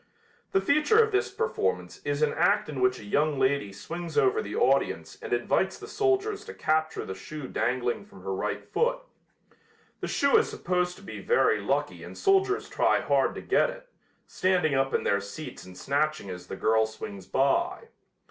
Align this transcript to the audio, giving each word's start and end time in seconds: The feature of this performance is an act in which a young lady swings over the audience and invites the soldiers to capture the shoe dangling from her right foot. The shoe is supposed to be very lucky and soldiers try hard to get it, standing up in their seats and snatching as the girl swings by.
The 0.51 0.61
feature 0.61 1.03
of 1.03 1.11
this 1.11 1.29
performance 1.29 2.01
is 2.03 2.23
an 2.23 2.33
act 2.33 2.67
in 2.67 2.81
which 2.81 2.97
a 2.97 3.03
young 3.05 3.37
lady 3.37 3.71
swings 3.71 4.17
over 4.17 4.41
the 4.41 4.55
audience 4.55 5.19
and 5.21 5.31
invites 5.31 5.77
the 5.77 5.87
soldiers 5.87 6.43
to 6.45 6.55
capture 6.55 7.05
the 7.05 7.13
shoe 7.13 7.47
dangling 7.47 8.05
from 8.05 8.23
her 8.23 8.33
right 8.33 8.65
foot. 8.73 8.97
The 9.99 10.07
shoe 10.07 10.37
is 10.37 10.49
supposed 10.49 10.95
to 10.95 11.03
be 11.03 11.19
very 11.21 11.59
lucky 11.61 12.03
and 12.03 12.17
soldiers 12.17 12.67
try 12.67 12.99
hard 12.99 13.35
to 13.35 13.41
get 13.41 13.69
it, 13.69 13.89
standing 14.25 14.73
up 14.73 14.91
in 14.95 15.03
their 15.03 15.21
seats 15.21 15.65
and 15.65 15.77
snatching 15.77 16.31
as 16.31 16.47
the 16.47 16.55
girl 16.55 16.87
swings 16.87 17.27
by. 17.27 17.89